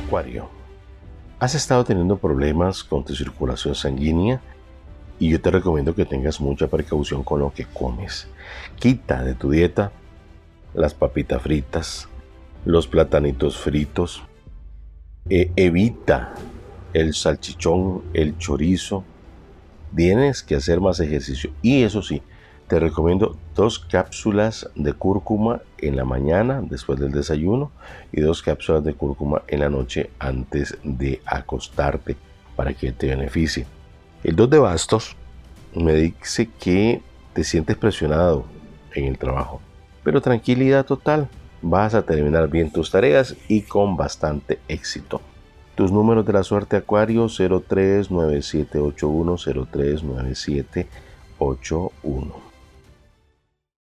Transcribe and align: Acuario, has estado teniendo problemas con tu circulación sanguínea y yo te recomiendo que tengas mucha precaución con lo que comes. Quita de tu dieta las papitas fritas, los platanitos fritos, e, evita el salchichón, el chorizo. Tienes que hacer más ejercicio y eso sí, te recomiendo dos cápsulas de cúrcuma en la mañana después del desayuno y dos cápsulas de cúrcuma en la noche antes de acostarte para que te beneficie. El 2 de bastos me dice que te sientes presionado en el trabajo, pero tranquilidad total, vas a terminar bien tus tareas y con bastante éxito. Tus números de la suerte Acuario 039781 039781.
Acuario, 0.00 0.48
has 1.38 1.54
estado 1.54 1.84
teniendo 1.84 2.18
problemas 2.18 2.82
con 2.84 3.04
tu 3.04 3.14
circulación 3.14 3.74
sanguínea 3.74 4.40
y 5.18 5.30
yo 5.30 5.40
te 5.40 5.50
recomiendo 5.50 5.94
que 5.94 6.04
tengas 6.04 6.40
mucha 6.40 6.68
precaución 6.68 7.22
con 7.22 7.40
lo 7.40 7.52
que 7.52 7.66
comes. 7.66 8.26
Quita 8.78 9.22
de 9.22 9.34
tu 9.34 9.50
dieta 9.50 9.92
las 10.74 10.94
papitas 10.94 11.42
fritas, 11.42 12.08
los 12.64 12.86
platanitos 12.86 13.56
fritos, 13.58 14.22
e, 15.28 15.50
evita 15.56 16.34
el 16.92 17.14
salchichón, 17.14 18.02
el 18.14 18.36
chorizo. 18.38 19.04
Tienes 19.94 20.42
que 20.42 20.54
hacer 20.56 20.80
más 20.80 21.00
ejercicio 21.00 21.50
y 21.62 21.82
eso 21.82 22.00
sí, 22.02 22.22
te 22.70 22.78
recomiendo 22.78 23.34
dos 23.56 23.80
cápsulas 23.80 24.70
de 24.76 24.92
cúrcuma 24.92 25.60
en 25.78 25.96
la 25.96 26.04
mañana 26.04 26.62
después 26.62 27.00
del 27.00 27.10
desayuno 27.10 27.72
y 28.12 28.20
dos 28.20 28.42
cápsulas 28.44 28.84
de 28.84 28.94
cúrcuma 28.94 29.42
en 29.48 29.58
la 29.58 29.68
noche 29.68 30.10
antes 30.20 30.78
de 30.84 31.20
acostarte 31.26 32.16
para 32.54 32.72
que 32.74 32.92
te 32.92 33.08
beneficie. 33.08 33.66
El 34.22 34.36
2 34.36 34.50
de 34.50 34.58
bastos 34.60 35.16
me 35.74 35.94
dice 35.94 36.48
que 36.60 37.02
te 37.32 37.42
sientes 37.42 37.76
presionado 37.76 38.44
en 38.94 39.06
el 39.06 39.18
trabajo, 39.18 39.60
pero 40.04 40.20
tranquilidad 40.20 40.86
total, 40.86 41.28
vas 41.62 41.94
a 41.96 42.02
terminar 42.02 42.46
bien 42.48 42.70
tus 42.70 42.92
tareas 42.92 43.34
y 43.48 43.62
con 43.62 43.96
bastante 43.96 44.60
éxito. 44.68 45.20
Tus 45.74 45.90
números 45.90 46.24
de 46.24 46.34
la 46.34 46.44
suerte 46.44 46.76
Acuario 46.76 47.26
039781 47.26 49.34
039781. 49.68 52.49